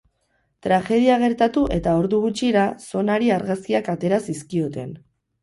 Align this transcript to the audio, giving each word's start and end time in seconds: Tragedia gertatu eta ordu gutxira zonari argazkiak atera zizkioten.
Tragedia 0.67 1.17
gertatu 1.23 1.65
eta 1.75 1.93
ordu 2.05 2.21
gutxira 2.23 2.65
zonari 2.87 3.31
argazkiak 3.37 3.93
atera 3.95 4.21
zizkioten. 4.33 4.99